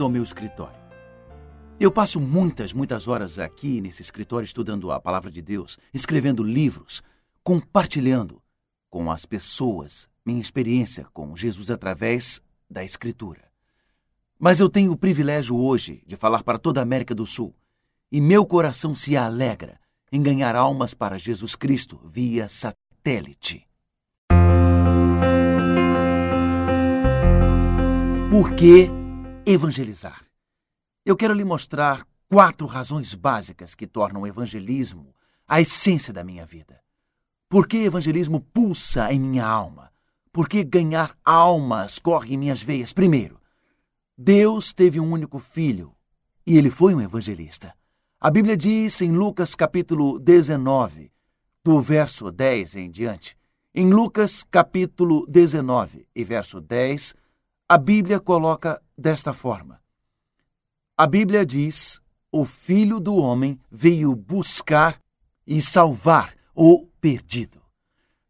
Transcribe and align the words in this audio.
Ao 0.00 0.08
meu 0.08 0.22
escritório. 0.22 0.80
Eu 1.78 1.92
passo 1.92 2.18
muitas, 2.18 2.72
muitas 2.72 3.06
horas 3.06 3.38
aqui 3.38 3.78
nesse 3.80 4.00
escritório 4.00 4.44
estudando 4.44 4.90
a 4.90 4.98
palavra 4.98 5.30
de 5.30 5.42
Deus, 5.42 5.78
escrevendo 5.92 6.42
livros, 6.42 7.02
compartilhando 7.44 8.40
com 8.88 9.10
as 9.10 9.26
pessoas 9.26 10.08
minha 10.24 10.40
experiência 10.40 11.06
com 11.12 11.36
Jesus 11.36 11.70
através 11.70 12.40
da 12.70 12.82
Escritura. 12.82 13.42
Mas 14.38 14.60
eu 14.60 14.68
tenho 14.68 14.92
o 14.92 14.96
privilégio 14.96 15.56
hoje 15.56 16.02
de 16.06 16.16
falar 16.16 16.42
para 16.42 16.58
toda 16.58 16.80
a 16.80 16.82
América 16.82 17.14
do 17.14 17.26
Sul 17.26 17.54
e 18.10 18.20
meu 18.20 18.46
coração 18.46 18.94
se 18.94 19.14
alegra 19.14 19.78
em 20.10 20.22
ganhar 20.22 20.56
almas 20.56 20.94
para 20.94 21.18
Jesus 21.18 21.54
Cristo 21.54 22.00
via 22.04 22.48
satélite. 22.48 23.68
Por 28.30 28.54
que 28.54 29.01
evangelizar? 29.44 30.22
Eu 31.04 31.16
quero 31.16 31.34
lhe 31.34 31.44
mostrar 31.44 32.06
quatro 32.28 32.66
razões 32.66 33.14
básicas 33.14 33.74
que 33.74 33.86
tornam 33.86 34.22
o 34.22 34.26
evangelismo 34.26 35.14
a 35.46 35.60
essência 35.60 36.12
da 36.12 36.24
minha 36.24 36.46
vida. 36.46 36.80
Por 37.48 37.66
que 37.66 37.78
evangelismo 37.78 38.40
pulsa 38.40 39.12
em 39.12 39.20
minha 39.20 39.44
alma? 39.44 39.92
Por 40.32 40.48
que 40.48 40.64
ganhar 40.64 41.16
almas 41.24 41.98
corre 41.98 42.34
em 42.34 42.38
minhas 42.38 42.62
veias? 42.62 42.92
Primeiro, 42.92 43.38
Deus 44.16 44.72
teve 44.72 44.98
um 44.98 45.10
único 45.12 45.38
filho 45.38 45.94
e 46.46 46.56
ele 46.56 46.70
foi 46.70 46.94
um 46.94 47.00
evangelista. 47.00 47.74
A 48.20 48.30
Bíblia 48.30 48.56
diz 48.56 49.02
em 49.02 49.10
Lucas 49.10 49.54
capítulo 49.54 50.18
19, 50.18 51.12
do 51.64 51.80
verso 51.80 52.30
10 52.30 52.76
em 52.76 52.90
diante. 52.90 53.36
Em 53.74 53.92
Lucas 53.92 54.44
capítulo 54.44 55.26
19 55.26 56.06
e 56.14 56.24
verso 56.24 56.60
10, 56.60 57.14
a 57.68 57.78
Bíblia 57.78 58.20
coloca 58.20 58.80
desta 59.02 59.32
forma: 59.32 59.80
a 60.96 61.06
Bíblia 61.06 61.44
diz: 61.44 62.00
o 62.30 62.44
filho 62.46 62.98
do 62.98 63.16
homem 63.16 63.60
veio 63.70 64.16
buscar 64.16 64.98
e 65.46 65.60
salvar 65.60 66.32
o 66.54 66.86
perdido. 67.00 67.60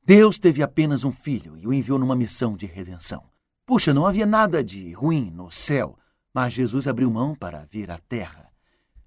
Deus 0.04 0.38
teve 0.38 0.62
apenas 0.62 1.04
um 1.04 1.12
filho 1.12 1.56
e 1.56 1.66
o 1.66 1.72
enviou 1.72 1.98
numa 1.98 2.16
missão 2.16 2.56
de 2.56 2.66
redenção. 2.66 3.22
Puxa, 3.64 3.94
não 3.94 4.06
havia 4.06 4.26
nada 4.26 4.64
de 4.64 4.92
ruim 4.92 5.30
no 5.30 5.50
céu, 5.50 5.96
mas 6.34 6.52
Jesus 6.52 6.88
abriu 6.88 7.10
mão 7.10 7.34
para 7.34 7.64
vir 7.70 7.90
à 7.90 7.98
terra. 7.98 8.50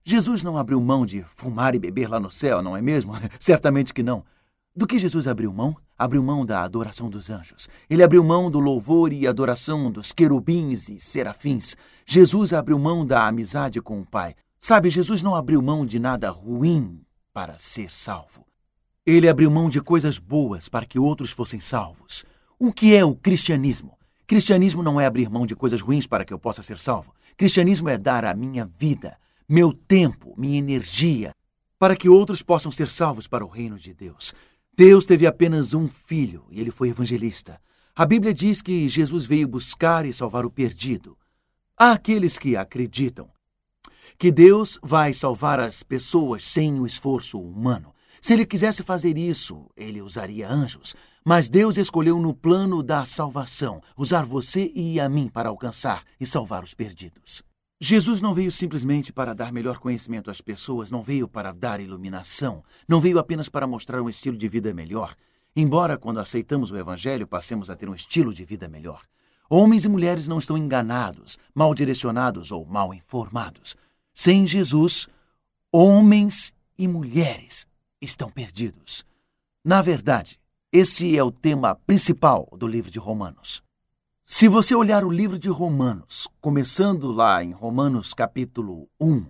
Jesus 0.04 0.44
não 0.44 0.58
abriu 0.58 0.80
mão 0.80 1.06
de 1.06 1.24
fumar 1.24 1.76
e 1.76 1.80
beber 1.80 2.08
lá 2.08 2.20
no 2.20 2.32
céu, 2.32 2.62
não 2.62 2.78
é 2.78 2.82
mesmo? 2.82 3.14
Certamente 3.40 3.94
que 3.94 4.04
não. 4.04 4.24
Do 4.78 4.86
que 4.86 5.00
Jesus 5.00 5.26
abriu 5.26 5.54
mão? 5.54 5.74
Abriu 5.98 6.22
mão 6.22 6.46
da 6.46 6.62
adoração 6.62 7.10
dos 7.10 7.30
anjos. 7.30 7.70
Ele 7.90 8.04
abriu 8.04 8.22
mão 8.22 8.52
do 8.52 8.60
louvor 8.60 9.14
e 9.14 9.26
adoração 9.26 9.90
dos 9.90 10.12
querubins 10.12 10.90
e 10.90 11.00
serafins. 11.00 11.78
Jesus 12.06 12.52
abriu 12.52 12.78
mão 12.78 13.06
da 13.06 13.26
amizade 13.26 13.82
com 13.82 14.02
o 14.02 14.06
Pai. 14.06 14.36
Sabe, 14.60 14.90
Jesus 14.90 15.22
não 15.22 15.34
abriu 15.34 15.62
mão 15.62 15.86
de 15.86 15.98
nada 15.98 16.30
ruim 16.30 17.00
para 17.32 17.58
ser 17.58 17.90
salvo. 17.90 18.46
Ele 19.06 19.30
abriu 19.30 19.50
mão 19.50 19.70
de 19.70 19.80
coisas 19.80 20.20
boas 20.20 20.68
para 20.68 20.86
que 20.86 21.00
outros 21.00 21.32
fossem 21.32 21.60
salvos. 21.60 22.26
O 22.60 22.74
que 22.74 22.94
é 22.94 23.06
o 23.06 23.16
cristianismo? 23.16 23.98
Cristianismo 24.28 24.84
não 24.84 25.00
é 25.00 25.06
abrir 25.06 25.30
mão 25.30 25.46
de 25.46 25.56
coisas 25.56 25.80
ruins 25.80 26.06
para 26.06 26.26
que 26.26 26.34
eu 26.34 26.40
possa 26.40 26.62
ser 26.62 26.80
salvo. 26.80 27.14
Cristianismo 27.38 27.88
é 27.88 27.98
dar 27.98 28.26
a 28.26 28.34
minha 28.34 28.66
vida, 28.66 29.18
meu 29.48 29.72
tempo, 29.72 30.34
minha 30.36 30.58
energia, 30.58 31.32
para 31.80 31.96
que 31.96 32.10
outros 32.10 32.42
possam 32.42 32.72
ser 32.72 32.90
salvos 32.90 33.26
para 33.26 33.46
o 33.46 33.50
reino 33.50 33.78
de 33.78 33.94
Deus. 33.94 34.34
Deus 34.78 35.06
teve 35.06 35.26
apenas 35.26 35.74
um 35.74 35.88
filho 35.88 36.46
e 36.52 36.60
ele 36.60 36.70
foi 36.70 36.90
evangelista. 36.90 37.62
A 37.96 38.06
Bíblia 38.06 38.34
diz 38.34 38.62
que 38.62 38.90
Jesus 38.90 39.24
veio 39.24 39.48
buscar 39.48 40.06
e 40.06 40.12
salvar 40.12 40.46
o 40.46 40.52
perdido. 40.52 41.18
Há 41.78 41.94
aqueles 41.94 42.38
que 42.38 42.58
acreditam 42.58 43.30
que 44.18 44.32
Deus 44.32 44.78
vai 44.84 45.14
salvar 45.14 45.62
as 45.62 45.82
pessoas 45.82 46.46
sem 46.46 46.78
o 46.78 46.86
esforço 46.86 47.40
humano. 47.40 47.94
Se 48.20 48.34
ele 48.34 48.46
quisesse 48.46 48.84
fazer 48.84 49.18
isso, 49.18 49.66
ele 49.78 50.02
usaria 50.02 50.50
anjos. 50.50 50.94
Mas 51.24 51.48
Deus 51.48 51.78
escolheu 51.78 52.20
no 52.20 52.34
plano 52.34 52.84
da 52.84 53.06
salvação 53.06 53.82
usar 53.98 54.26
você 54.26 54.72
e 54.76 55.00
a 55.00 55.08
mim 55.08 55.30
para 55.30 55.48
alcançar 55.48 56.04
e 56.20 56.26
salvar 56.26 56.66
os 56.66 56.74
perdidos. 56.74 57.42
Jesus 57.80 58.22
não 58.22 58.34
veio 58.34 58.52
simplesmente 58.52 59.12
para 59.12 59.36
dar 59.36 59.52
melhor 59.52 59.80
conhecimento 59.80 60.32
às 60.32 60.40
pessoas, 60.40 60.90
não 60.90 61.04
veio 61.04 61.28
para 61.28 61.52
dar 61.52 61.82
iluminação, 61.82 62.64
não 62.88 63.02
veio 63.02 63.20
apenas 63.20 63.50
para 63.50 63.68
mostrar 63.68 64.02
um 64.02 64.10
estilo 64.10 64.38
de 64.38 64.48
vida 64.48 64.74
melhor. 64.74 65.16
Embora, 65.54 65.98
quando 65.98 66.20
aceitamos 66.20 66.72
o 66.72 66.78
Evangelho, 66.78 67.28
passemos 67.28 67.70
a 67.70 67.76
ter 67.76 67.90
um 67.90 67.96
estilo 67.96 68.34
de 68.34 68.46
vida 68.46 68.70
melhor. 68.70 69.02
Homens 69.50 69.86
e 69.86 69.90
mulheres 69.90 70.28
não 70.28 70.38
estão 70.38 70.58
enganados, 70.58 71.38
mal 71.54 71.74
direcionados 71.74 72.52
ou 72.52 72.66
mal 72.66 72.94
informados. 72.94 73.76
Sem 74.14 74.48
Jesus, 74.48 75.08
homens 75.72 76.54
e 76.78 76.88
mulheres 76.88 77.68
estão 78.02 78.30
perdidos. 78.30 79.06
Na 79.64 79.82
verdade, 79.82 80.40
esse 80.72 81.18
é 81.18 81.24
o 81.24 81.32
tema 81.32 81.76
principal 81.76 82.48
do 82.58 82.68
livro 82.68 82.90
de 82.90 83.00
Romanos. 83.00 83.65
Se 84.28 84.48
você 84.48 84.74
olhar 84.74 85.04
o 85.04 85.12
livro 85.12 85.38
de 85.38 85.50
Romanos, 85.50 86.28
começando 86.42 87.12
lá 87.12 87.44
em 87.44 87.52
Romanos 87.52 88.12
capítulo 88.12 88.90
1, 89.00 89.24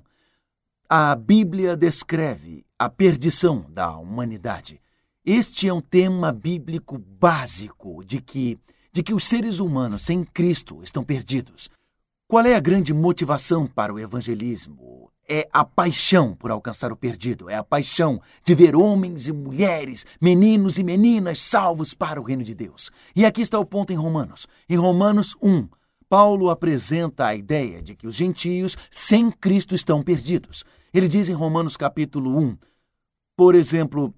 a 0.87 1.13
Bíblia 1.13 1.75
descreve 1.75 2.65
a 2.79 2.89
perdição 2.89 3.65
da 3.67 3.97
humanidade. 3.97 4.79
Este 5.25 5.67
é 5.67 5.73
um 5.73 5.81
tema 5.81 6.31
bíblico 6.31 6.97
básico 6.97 8.05
de 8.05 8.21
que 8.21 8.57
de 8.93 9.03
que 9.03 9.13
os 9.13 9.25
seres 9.25 9.59
humanos 9.59 10.03
sem 10.03 10.23
Cristo 10.23 10.81
estão 10.81 11.03
perdidos. 11.03 11.69
Qual 12.25 12.45
é 12.45 12.55
a 12.55 12.61
grande 12.61 12.93
motivação 12.93 13.67
para 13.67 13.93
o 13.93 13.99
evangelismo? 13.99 14.94
É 15.27 15.47
a 15.51 15.63
paixão 15.65 16.35
por 16.35 16.51
alcançar 16.51 16.91
o 16.91 16.95
perdido, 16.95 17.49
é 17.49 17.55
a 17.55 17.63
paixão 17.63 18.21
de 18.43 18.53
ver 18.53 18.75
homens 18.75 19.27
e 19.27 19.31
mulheres, 19.31 20.05
meninos 20.21 20.77
e 20.77 20.83
meninas 20.83 21.41
salvos 21.41 21.93
para 21.93 22.19
o 22.19 22.23
reino 22.23 22.43
de 22.43 22.53
Deus. 22.53 22.91
E 23.15 23.25
aqui 23.25 23.41
está 23.41 23.59
o 23.59 23.65
ponto 23.65 23.91
em 23.91 23.95
Romanos. 23.95 24.47
Em 24.69 24.77
Romanos 24.77 25.35
1, 25.41 25.67
Paulo 26.07 26.49
apresenta 26.49 27.25
a 27.25 27.35
ideia 27.35 27.81
de 27.81 27.95
que 27.95 28.07
os 28.07 28.15
gentios 28.15 28.77
sem 28.91 29.31
Cristo 29.31 29.73
estão 29.73 30.03
perdidos. 30.03 30.63
Ele 30.93 31.07
diz 31.07 31.27
em 31.27 31.33
Romanos 31.33 31.75
capítulo 31.75 32.37
1, 32.39 32.57
por 33.35 33.53
exemplo, 33.53 34.13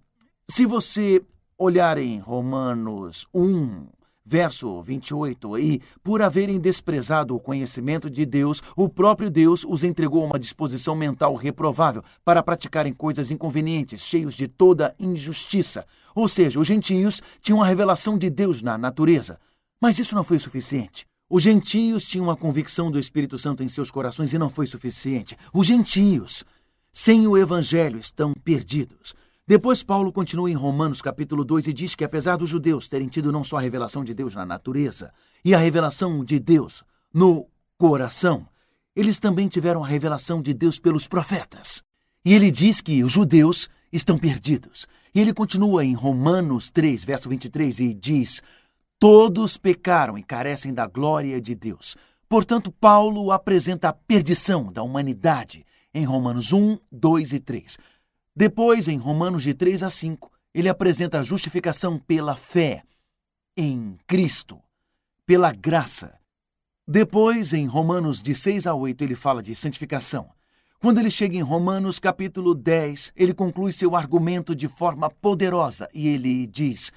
se 0.47 0.65
você 0.65 1.21
olhar 1.57 1.97
em 1.97 2.19
Romanos 2.19 3.25
1, 3.33 3.87
Verso 4.29 4.81
28. 4.81 5.57
E, 5.57 5.81
por 6.03 6.21
haverem 6.21 6.59
desprezado 6.59 7.33
o 7.33 7.39
conhecimento 7.39 8.09
de 8.09 8.25
Deus, 8.25 8.61
o 8.75 8.89
próprio 8.89 9.29
Deus 9.29 9.63
os 9.65 9.85
entregou 9.85 10.21
a 10.21 10.25
uma 10.25 10.37
disposição 10.37 10.93
mental 10.93 11.33
reprovável 11.33 12.03
para 12.25 12.43
praticarem 12.43 12.91
coisas 12.91 13.31
inconvenientes, 13.31 14.01
cheios 14.01 14.35
de 14.35 14.45
toda 14.49 14.93
injustiça. 14.99 15.85
Ou 16.13 16.27
seja, 16.27 16.59
os 16.59 16.67
gentios 16.67 17.21
tinham 17.41 17.63
a 17.63 17.65
revelação 17.65 18.17
de 18.17 18.29
Deus 18.29 18.61
na 18.61 18.77
natureza. 18.77 19.39
Mas 19.79 19.97
isso 19.97 20.13
não 20.13 20.25
foi 20.25 20.39
suficiente. 20.39 21.05
Os 21.29 21.43
gentios 21.43 22.05
tinham 22.05 22.29
a 22.29 22.35
convicção 22.35 22.91
do 22.91 22.99
Espírito 22.99 23.37
Santo 23.37 23.63
em 23.63 23.69
seus 23.69 23.89
corações 23.89 24.33
e 24.33 24.37
não 24.37 24.49
foi 24.49 24.67
suficiente. 24.67 25.37
Os 25.53 25.67
gentios, 25.67 26.43
sem 26.91 27.25
o 27.27 27.37
Evangelho, 27.37 27.97
estão 27.97 28.33
perdidos. 28.43 29.15
Depois 29.49 29.81
Paulo 29.81 30.11
continua 30.11 30.51
em 30.51 30.55
Romanos 30.55 31.01
capítulo 31.01 31.45
2 31.45 31.67
e 31.67 31.73
diz 31.73 31.95
que 31.95 32.03
apesar 32.03 32.35
dos 32.35 32.49
judeus 32.49 32.89
terem 32.89 33.07
tido 33.07 33.31
não 33.31 33.45
só 33.45 33.55
a 33.55 33.61
revelação 33.61 34.03
de 34.03 34.13
Deus 34.13 34.35
na 34.35 34.45
natureza 34.45 35.13
e 35.43 35.55
a 35.55 35.57
revelação 35.57 36.25
de 36.25 36.37
Deus 36.37 36.83
no 37.13 37.47
coração, 37.77 38.45
eles 38.93 39.19
também 39.19 39.47
tiveram 39.47 39.85
a 39.85 39.87
revelação 39.87 40.41
de 40.41 40.53
Deus 40.53 40.79
pelos 40.79 41.07
profetas. 41.07 41.81
E 42.25 42.33
ele 42.33 42.51
diz 42.51 42.81
que 42.81 43.01
os 43.05 43.13
judeus 43.13 43.69
estão 43.89 44.17
perdidos. 44.17 44.85
E 45.15 45.21
ele 45.21 45.33
continua 45.33 45.85
em 45.85 45.93
Romanos 45.93 46.69
3, 46.69 47.05
verso 47.05 47.29
23 47.29 47.79
e 47.79 47.93
diz: 47.93 48.41
Todos 48.99 49.57
pecaram 49.57 50.17
e 50.17 50.23
carecem 50.23 50.73
da 50.73 50.85
glória 50.85 51.39
de 51.39 51.55
Deus. 51.55 51.95
Portanto, 52.27 52.69
Paulo 52.69 53.31
apresenta 53.31 53.87
a 53.87 53.93
perdição 53.93 54.73
da 54.73 54.83
humanidade 54.83 55.65
em 55.93 56.03
Romanos 56.03 56.51
1, 56.51 56.79
2 56.91 57.31
e 57.31 57.39
3. 57.39 57.77
Depois, 58.39 58.87
em 58.87 58.99
Romanos 58.99 59.41
de 59.41 59.55
3 59.55 59.81
a 59.81 59.89
5, 59.89 60.31
ele 60.53 60.69
apresenta 60.69 61.19
a 61.19 61.23
justificação 61.23 61.97
pela 61.97 62.35
fé 62.35 62.83
em 63.57 63.97
Cristo, 64.05 64.61
pela 65.25 65.51
graça. 65.51 66.19
Depois, 66.87 67.51
em 67.51 67.65
Romanos 67.65 68.21
de 68.21 68.35
6 68.35 68.67
a 68.67 68.75
8, 68.75 69.03
ele 69.03 69.15
fala 69.15 69.41
de 69.41 69.55
santificação. 69.55 70.29
Quando 70.79 70.99
ele 70.99 71.09
chega 71.09 71.35
em 71.35 71.41
Romanos 71.41 71.97
capítulo 71.97 72.53
10, 72.53 73.11
ele 73.15 73.33
conclui 73.33 73.71
seu 73.71 73.95
argumento 73.95 74.55
de 74.55 74.67
forma 74.67 75.09
poderosa 75.09 75.89
e 75.91 76.07
ele 76.07 76.45
diz: 76.45 76.91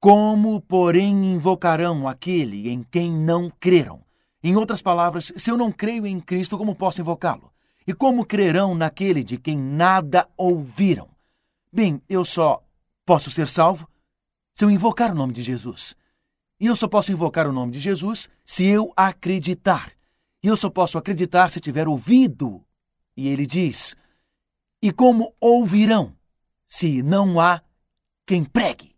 Como, 0.00 0.58
porém, 0.62 1.34
invocarão 1.34 2.08
aquele 2.08 2.70
em 2.70 2.82
quem 2.82 3.12
não 3.12 3.52
creram? 3.60 4.02
Em 4.42 4.56
outras 4.56 4.80
palavras, 4.80 5.30
se 5.36 5.50
eu 5.50 5.58
não 5.58 5.70
creio 5.70 6.06
em 6.06 6.18
Cristo, 6.18 6.56
como 6.56 6.74
posso 6.74 7.02
invocá-lo? 7.02 7.52
E 7.86 7.94
como 7.94 8.26
crerão 8.26 8.74
naquele 8.74 9.24
de 9.24 9.38
quem 9.38 9.58
nada 9.58 10.28
ouviram? 10.36 11.08
Bem, 11.72 12.02
eu 12.08 12.24
só 12.24 12.62
posso 13.06 13.30
ser 13.30 13.48
salvo 13.48 13.88
se 14.54 14.64
eu 14.64 14.70
invocar 14.70 15.12
o 15.12 15.14
nome 15.14 15.32
de 15.32 15.42
Jesus. 15.42 15.94
E 16.60 16.66
eu 16.66 16.76
só 16.76 16.86
posso 16.86 17.10
invocar 17.10 17.48
o 17.48 17.52
nome 17.52 17.72
de 17.72 17.78
Jesus 17.78 18.28
se 18.44 18.66
eu 18.66 18.92
acreditar. 18.96 19.92
E 20.42 20.48
eu 20.48 20.56
só 20.56 20.68
posso 20.68 20.98
acreditar 20.98 21.50
se 21.50 21.60
tiver 21.60 21.88
ouvido. 21.88 22.64
E 23.16 23.28
ele 23.28 23.46
diz: 23.46 23.96
E 24.82 24.92
como 24.92 25.34
ouvirão, 25.40 26.14
se 26.68 27.02
não 27.02 27.40
há 27.40 27.62
quem 28.26 28.44
pregue? 28.44 28.94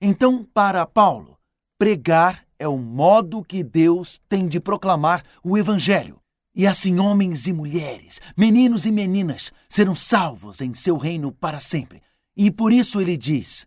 Então, 0.00 0.44
para 0.44 0.84
Paulo, 0.86 1.38
pregar 1.78 2.46
é 2.58 2.66
o 2.66 2.76
modo 2.76 3.42
que 3.44 3.62
Deus 3.62 4.20
tem 4.28 4.48
de 4.48 4.60
proclamar 4.60 5.24
o 5.42 5.56
Evangelho. 5.56 6.20
E 6.54 6.66
assim 6.66 6.98
homens 6.98 7.46
e 7.46 7.52
mulheres, 7.52 8.20
meninos 8.36 8.84
e 8.84 8.90
meninas 8.90 9.52
serão 9.68 9.94
salvos 9.94 10.60
em 10.60 10.74
seu 10.74 10.96
reino 10.96 11.30
para 11.30 11.60
sempre. 11.60 12.02
E 12.36 12.50
por 12.50 12.72
isso 12.72 13.00
ele 13.00 13.16
diz: 13.16 13.66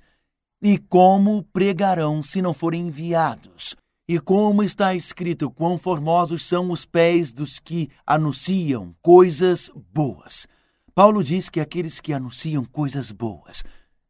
E 0.61 0.77
como 0.77 1.43
pregarão 1.53 2.21
se 2.21 2.41
não 2.41 2.53
forem 2.53 2.87
enviados? 2.87 3.75
E 4.07 4.19
como 4.19 4.63
está 4.63 4.93
escrito, 4.93 5.49
quão 5.49 5.77
formosos 5.77 6.43
são 6.43 6.71
os 6.71 6.83
pés 6.83 7.31
dos 7.31 7.57
que 7.57 7.89
anunciam 8.05 8.93
coisas 9.01 9.71
boas. 9.93 10.45
Paulo 10.93 11.23
diz 11.23 11.49
que 11.49 11.61
aqueles 11.61 12.01
que 12.01 12.13
anunciam 12.13 12.65
coisas 12.65 13.11
boas 13.11 13.63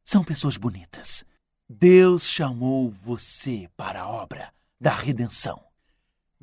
são 0.03 0.23
pessoas 0.23 0.57
bonitas. 0.57 1.23
Deus 1.69 2.27
chamou 2.27 2.89
você 2.89 3.69
para 3.77 4.01
a 4.01 4.09
obra 4.09 4.51
da 4.81 4.91
redenção. 4.91 5.72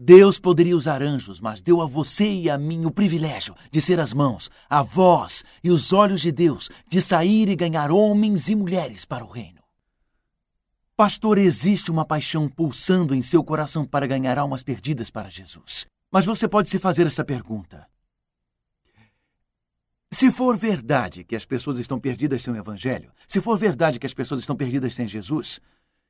Deus 0.02 0.38
poderia 0.38 0.75
usar 0.75 1.02
anjos, 1.02 1.43
mas 1.43 1.61
deu 1.61 1.82
a 1.82 1.87
você 1.87 2.25
e 2.25 2.49
a 2.49 2.56
mim 2.56 2.87
o 2.87 2.91
privilégio 2.91 3.55
de 3.70 3.82
ser 3.82 4.00
as 4.00 4.14
mãos, 4.14 4.50
a 4.67 4.81
voz 4.81 5.44
e 5.62 5.70
os 5.70 5.93
olhos 5.93 6.23
de 6.23 6.32
Deus, 6.32 6.70
de 6.88 7.02
sair 7.02 7.50
e 7.50 7.55
ganhar 7.55 7.91
homens 7.91 8.49
e 8.49 8.55
mulheres 8.55 9.05
para 9.05 9.23
o 9.23 9.29
reino. 9.29 9.61
Pastor, 10.97 11.37
existe 11.37 11.91
uma 11.91 12.06
paixão 12.06 12.49
pulsando 12.49 13.14
em 13.14 13.20
seu 13.20 13.44
coração 13.44 13.85
para 13.85 14.06
ganhar 14.06 14.38
almas 14.38 14.62
perdidas 14.62 15.11
para 15.11 15.29
Jesus. 15.29 15.87
Mas 16.11 16.25
você 16.25 16.49
pode 16.49 16.70
se 16.70 16.79
fazer 16.79 17.06
essa 17.06 17.23
pergunta: 17.23 17.87
se 20.11 20.31
for 20.31 20.56
verdade 20.56 21.25
que 21.25 21.37
as 21.37 21.44
pessoas 21.44 21.76
estão 21.76 22.00
perdidas 22.00 22.41
sem 22.41 22.55
o 22.55 22.56
Evangelho, 22.56 23.12
se 23.29 23.38
for 23.38 23.58
verdade 23.58 23.99
que 23.99 24.06
as 24.06 24.14
pessoas 24.14 24.41
estão 24.41 24.56
perdidas 24.56 24.94
sem 24.94 25.06
Jesus, 25.06 25.61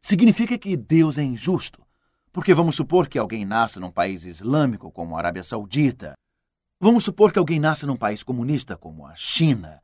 significa 0.01 0.57
que 0.57 0.77
Deus 0.77 1.19
é 1.19 1.25
injusto 1.25 1.83
porque 2.33 2.55
vamos 2.55 2.77
supor 2.77 3.09
que 3.09 3.19
alguém 3.19 3.45
nasça 3.45 3.81
num 3.81 3.91
país 3.91 4.25
islâmico 4.25 4.91
como 4.91 5.17
a 5.17 5.19
Arábia 5.19 5.43
Saudita. 5.43 6.15
Vamos 6.79 7.05
supor 7.05 7.33
que 7.33 7.39
alguém 7.39 7.59
nasça 7.59 7.87
num 7.87 7.97
país 7.97 8.23
comunista 8.23 8.77
como 8.77 9.07
a 9.07 9.15
China. 9.17 9.83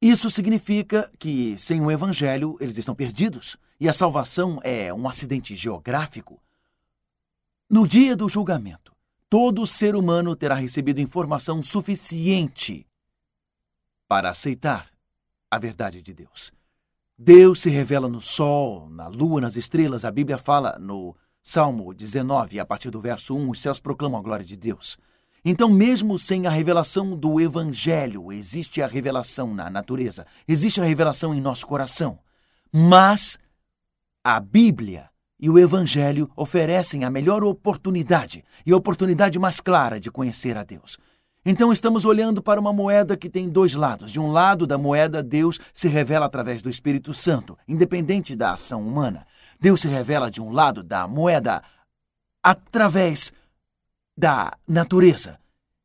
Isso 0.00 0.30
significa 0.30 1.10
que, 1.18 1.58
sem 1.58 1.80
o 1.80 1.90
Evangelho, 1.90 2.56
eles 2.58 2.78
estão 2.78 2.94
perdidos 2.94 3.58
e 3.78 3.88
a 3.88 3.92
salvação 3.92 4.58
é 4.64 4.92
um 4.92 5.06
acidente 5.08 5.54
geográfico. 5.54 6.40
No 7.68 7.86
dia 7.86 8.16
do 8.16 8.28
julgamento, 8.28 8.92
todo 9.28 9.66
ser 9.66 9.94
humano 9.94 10.34
terá 10.34 10.54
recebido 10.54 11.00
informação 11.00 11.62
suficiente 11.62 12.86
para 14.08 14.30
aceitar 14.30 14.90
a 15.50 15.58
verdade 15.58 16.00
de 16.00 16.14
Deus. 16.14 16.50
Deus 17.16 17.60
se 17.60 17.68
revela 17.68 18.08
no 18.08 18.20
sol, 18.20 18.88
na 18.88 19.06
lua, 19.06 19.42
nas 19.42 19.54
estrelas. 19.54 20.06
A 20.06 20.10
Bíblia 20.10 20.38
fala 20.38 20.78
no 20.78 21.14
Salmo 21.42 21.94
19, 21.94 22.60
a 22.60 22.66
partir 22.66 22.90
do 22.90 23.00
verso 23.00 23.34
1, 23.34 23.50
os 23.50 23.60
céus 23.60 23.80
proclamam 23.80 24.20
a 24.20 24.22
glória 24.22 24.44
de 24.44 24.56
Deus. 24.56 24.98
Então, 25.44 25.70
mesmo 25.70 26.18
sem 26.18 26.46
a 26.46 26.50
revelação 26.50 27.16
do 27.16 27.40
Evangelho, 27.40 28.30
existe 28.30 28.82
a 28.82 28.86
revelação 28.86 29.54
na 29.54 29.70
natureza, 29.70 30.26
existe 30.46 30.80
a 30.80 30.84
revelação 30.84 31.34
em 31.34 31.40
nosso 31.40 31.66
coração. 31.66 32.18
Mas 32.70 33.38
a 34.22 34.38
Bíblia 34.38 35.08
e 35.40 35.48
o 35.48 35.58
Evangelho 35.58 36.30
oferecem 36.36 37.04
a 37.04 37.10
melhor 37.10 37.42
oportunidade 37.42 38.44
e 38.66 38.72
a 38.72 38.76
oportunidade 38.76 39.38
mais 39.38 39.60
clara 39.60 39.98
de 39.98 40.10
conhecer 40.10 40.58
a 40.58 40.62
Deus. 40.62 40.98
Então, 41.42 41.72
estamos 41.72 42.04
olhando 42.04 42.42
para 42.42 42.60
uma 42.60 42.70
moeda 42.70 43.16
que 43.16 43.30
tem 43.30 43.48
dois 43.48 43.72
lados. 43.72 44.12
De 44.12 44.20
um 44.20 44.30
lado 44.30 44.66
da 44.66 44.76
moeda, 44.76 45.22
Deus 45.22 45.58
se 45.72 45.88
revela 45.88 46.26
através 46.26 46.60
do 46.60 46.68
Espírito 46.68 47.14
Santo, 47.14 47.56
independente 47.66 48.36
da 48.36 48.52
ação 48.52 48.86
humana. 48.86 49.26
Deus 49.60 49.82
se 49.82 49.88
revela 49.88 50.30
de 50.30 50.40
um 50.40 50.50
lado 50.50 50.82
da 50.82 51.06
moeda 51.06 51.62
através 52.42 53.32
da 54.16 54.56
natureza. 54.66 55.38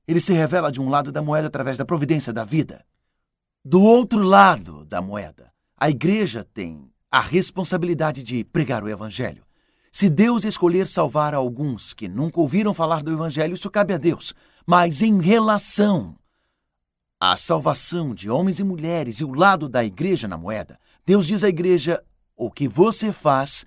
Ele 0.07 0.21
se 0.21 0.33
revela 0.33 0.71
de 0.71 0.79
um 0.79 0.89
lado 0.89 1.11
da 1.11 1.21
moeda 1.21 1.47
através 1.47 1.77
da 1.77 1.83
providência 1.83 2.31
da 2.31 2.43
vida. 2.43 2.85
Do 3.63 3.81
outro 3.81 4.21
lado 4.21 4.85
da 4.85 5.01
moeda, 5.01 5.51
a 5.77 5.89
igreja 5.89 6.43
tem 6.43 6.89
a 7.11 7.19
responsabilidade 7.19 8.23
de 8.23 8.43
pregar 8.43 8.83
o 8.83 8.89
evangelho. 8.89 9.43
Se 9.91 10.09
Deus 10.09 10.43
escolher 10.43 10.87
salvar 10.87 11.33
alguns 11.33 11.93
que 11.93 12.07
nunca 12.07 12.39
ouviram 12.39 12.73
falar 12.73 13.01
do 13.01 13.11
evangelho, 13.11 13.53
isso 13.53 13.71
cabe 13.71 13.93
a 13.93 13.97
Deus. 13.97 14.33
Mas 14.65 15.01
em 15.01 15.21
relação 15.21 16.15
à 17.19 17.35
salvação 17.37 18.13
de 18.13 18.29
homens 18.29 18.59
e 18.59 18.63
mulheres 18.63 19.19
e 19.19 19.25
o 19.25 19.33
lado 19.33 19.67
da 19.67 19.83
igreja 19.83 20.27
na 20.27 20.37
moeda, 20.37 20.79
Deus 21.05 21.25
diz 21.25 21.43
à 21.43 21.49
igreja: 21.49 22.03
o 22.37 22.51
que 22.51 22.67
você 22.67 23.11
faz 23.13 23.65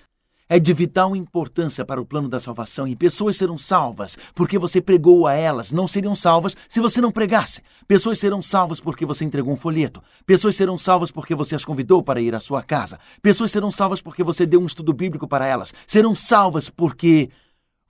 é 0.48 0.58
de 0.58 0.72
vital 0.72 1.14
importância 1.14 1.84
para 1.84 2.00
o 2.00 2.06
plano 2.06 2.28
da 2.28 2.40
salvação 2.40 2.88
e 2.88 2.96
pessoas 2.96 3.36
serão 3.36 3.58
salvas 3.58 4.16
porque 4.34 4.58
você 4.58 4.80
pregou 4.80 5.26
a 5.26 5.34
elas. 5.34 5.70
Não 5.70 5.86
seriam 5.86 6.16
salvas 6.16 6.56
se 6.68 6.80
você 6.80 7.00
não 7.00 7.12
pregasse. 7.12 7.60
Pessoas 7.86 8.18
serão 8.18 8.40
salvas 8.40 8.80
porque 8.80 9.04
você 9.04 9.24
entregou 9.24 9.52
um 9.52 9.58
folheto. 9.58 10.02
Pessoas 10.24 10.56
serão 10.56 10.78
salvas 10.78 11.10
porque 11.10 11.34
você 11.34 11.54
as 11.54 11.64
convidou 11.64 12.02
para 12.02 12.20
ir 12.20 12.34
à 12.34 12.40
sua 12.40 12.62
casa. 12.62 12.98
Pessoas 13.20 13.50
serão 13.50 13.70
salvas 13.70 14.00
porque 14.00 14.24
você 14.24 14.46
deu 14.46 14.60
um 14.60 14.66
estudo 14.66 14.92
bíblico 14.92 15.28
para 15.28 15.46
elas. 15.46 15.74
Serão 15.86 16.14
salvas 16.14 16.70
porque 16.70 17.28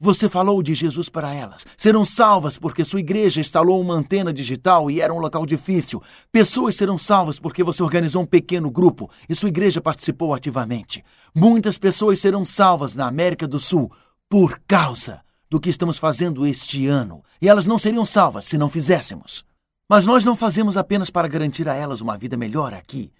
você 0.00 0.28
falou 0.28 0.62
de 0.62 0.74
Jesus 0.74 1.08
para 1.08 1.34
elas. 1.34 1.66
Serão 1.76 2.04
salvas 2.04 2.56
porque 2.56 2.84
sua 2.84 3.00
igreja 3.00 3.40
instalou 3.40 3.80
uma 3.80 3.94
antena 3.94 4.32
digital 4.32 4.90
e 4.90 5.00
era 5.00 5.12
um 5.12 5.18
local 5.18 5.44
difícil. 5.44 6.02
Pessoas 6.30 6.76
serão 6.76 6.96
salvas 6.96 7.38
porque 7.38 7.64
você 7.64 7.82
organizou 7.82 8.22
um 8.22 8.26
pequeno 8.26 8.70
grupo 8.70 9.10
e 9.28 9.34
sua 9.34 9.48
igreja 9.48 9.80
participou 9.80 10.34
ativamente. 10.34 11.04
Muitas 11.34 11.78
pessoas 11.78 12.20
serão 12.20 12.44
salvas 12.44 12.94
na 12.94 13.06
América 13.08 13.46
do 13.46 13.58
Sul 13.58 13.90
por 14.28 14.60
causa 14.66 15.20
do 15.50 15.58
que 15.58 15.70
estamos 15.70 15.98
fazendo 15.98 16.46
este 16.46 16.86
ano. 16.86 17.22
E 17.40 17.48
elas 17.48 17.66
não 17.66 17.78
seriam 17.78 18.04
salvas 18.04 18.44
se 18.44 18.58
não 18.58 18.68
fizéssemos. 18.68 19.44
Mas 19.88 20.06
nós 20.06 20.24
não 20.24 20.36
fazemos 20.36 20.76
apenas 20.76 21.10
para 21.10 21.26
garantir 21.26 21.68
a 21.68 21.74
elas 21.74 22.00
uma 22.00 22.16
vida 22.16 22.36
melhor 22.36 22.74
aqui. 22.74 23.10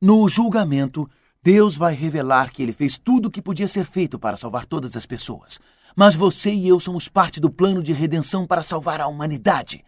No 0.00 0.26
julgamento, 0.28 1.08
Deus 1.42 1.76
vai 1.76 1.94
revelar 1.94 2.50
que 2.50 2.62
ele 2.62 2.72
fez 2.72 2.98
tudo 2.98 3.26
o 3.26 3.30
que 3.30 3.42
podia 3.42 3.68
ser 3.68 3.84
feito 3.84 4.18
para 4.18 4.36
salvar 4.36 4.64
todas 4.64 4.96
as 4.96 5.04
pessoas. 5.04 5.58
Mas 5.96 6.14
você 6.14 6.52
e 6.52 6.68
eu 6.68 6.78
somos 6.78 7.08
parte 7.08 7.40
do 7.40 7.50
plano 7.50 7.82
de 7.82 7.92
redenção 7.92 8.46
para 8.46 8.62
salvar 8.62 9.00
a 9.00 9.06
humanidade. 9.06 9.84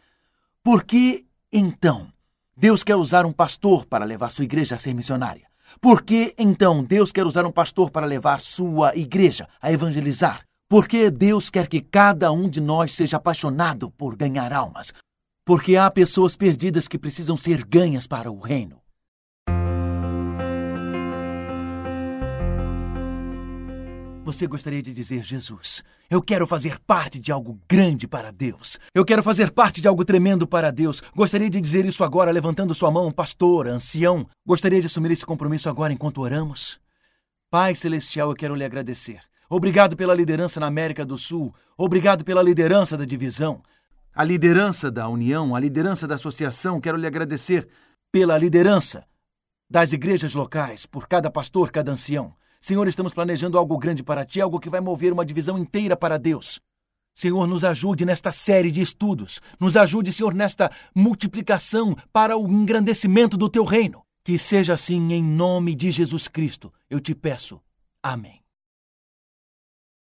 Por 0.62 0.85
que, 0.85 1.25
então, 1.52 2.12
Deus 2.56 2.85
quer 2.85 2.97
usar 2.97 3.25
um 3.25 3.32
pastor 3.32 3.87
para 3.87 4.04
levar 4.04 4.30
sua 4.30 4.44
igreja 4.44 4.76
a 4.76 4.78
ser 4.78 4.94
missionária? 4.94 5.47
Por 5.80 6.02
que, 6.02 6.35
então, 6.37 6.85
Deus 6.85 7.12
quer 7.12 7.26
usar 7.26 7.47
um 7.47 7.52
pastor 7.52 7.90
para 7.90 8.06
levar 8.06 8.40
sua 8.40 8.94
igreja 8.97 9.49
a 9.61 9.73
evangelizar? 9.73 10.44
Porque 10.68 11.11
Deus 11.11 11.50
quer 11.50 11.68
que 11.68 11.80
cada 11.80 12.32
um 12.32 12.49
de 12.49 12.61
nós 12.61 12.92
seja 12.92 13.16
apaixonado 13.16 13.90
por 13.90 14.16
ganhar 14.16 14.52
almas. 14.52 14.92
Porque 15.44 15.76
há 15.76 15.90
pessoas 15.90 16.37
perdidas 16.37 16.88
que 16.88 16.99
precisam 16.99 17.37
ser 17.37 17.64
ganhas 17.64 18.06
para 18.06 18.30
o 18.30 18.38
reino. 18.38 18.81
Você 24.32 24.46
gostaria 24.46 24.82
de 24.82 24.94
dizer, 24.94 25.22
Jesus, 25.22 25.84
eu 26.08 26.22
quero 26.22 26.46
fazer 26.46 26.78
parte 26.86 27.18
de 27.18 27.30
algo 27.30 27.60
grande 27.68 28.08
para 28.08 28.32
Deus. 28.32 28.78
Eu 28.94 29.04
quero 29.04 29.22
fazer 29.22 29.50
parte 29.50 29.78
de 29.78 29.86
algo 29.86 30.06
tremendo 30.06 30.46
para 30.46 30.72
Deus. 30.72 31.02
Gostaria 31.14 31.50
de 31.50 31.60
dizer 31.60 31.84
isso 31.84 32.02
agora, 32.02 32.30
levantando 32.30 32.74
sua 32.74 32.90
mão, 32.90 33.12
pastor, 33.12 33.68
ancião. 33.68 34.26
Gostaria 34.46 34.80
de 34.80 34.86
assumir 34.86 35.12
esse 35.12 35.26
compromisso 35.26 35.68
agora 35.68 35.92
enquanto 35.92 36.22
oramos? 36.22 36.80
Pai 37.50 37.74
Celestial, 37.74 38.30
eu 38.30 38.34
quero 38.34 38.54
lhe 38.54 38.64
agradecer. 38.64 39.20
Obrigado 39.50 39.98
pela 39.98 40.14
liderança 40.14 40.58
na 40.58 40.66
América 40.66 41.04
do 41.04 41.18
Sul. 41.18 41.54
Obrigado 41.76 42.24
pela 42.24 42.42
liderança 42.42 42.96
da 42.96 43.04
divisão. 43.04 43.62
A 44.14 44.24
liderança 44.24 44.90
da 44.90 45.06
União, 45.10 45.54
a 45.54 45.60
liderança 45.60 46.08
da 46.08 46.14
associação, 46.14 46.80
quero 46.80 46.96
lhe 46.96 47.06
agradecer 47.06 47.68
pela 48.10 48.38
liderança 48.38 49.04
das 49.68 49.92
igrejas 49.92 50.32
locais, 50.32 50.86
por 50.86 51.06
cada 51.06 51.30
pastor, 51.30 51.70
cada 51.70 51.92
ancião. 51.92 52.34
Senhor, 52.62 52.87
estamos 52.87 53.12
planejando 53.12 53.59
algo 53.59 53.76
grande 53.76 54.04
para 54.04 54.25
ti, 54.25 54.40
algo 54.40 54.61
que 54.61 54.71
vai 54.71 54.81
mover 54.81 55.12
uma 55.12 55.25
divisão 55.25 55.59
inteira 55.59 55.97
para 55.97 56.16
Deus. 56.16 56.61
Senhor, 57.12 57.45
nos 57.49 57.64
ajude 57.64 58.04
nesta 58.04 58.31
série 58.31 58.71
de 58.71 58.81
estudos. 58.81 59.40
Nos 59.59 59.76
ajude, 59.76 60.12
Senhor, 60.12 60.33
nesta 60.33 60.71
multiplicação 60.95 61.97
para 62.12 62.37
o 62.37 62.49
engrandecimento 62.49 63.37
do 63.37 63.49
teu 63.49 63.64
reino. 63.64 64.02
Que 64.25 64.38
seja 64.38 64.75
assim 64.75 65.12
em 65.12 65.25
nome 65.25 65.75
de 65.75 65.90
Jesus 65.90 66.28
Cristo. 66.28 66.73
Eu 66.88 67.00
te 67.00 67.16
peço. 67.16 67.61
Amém. 68.00 68.41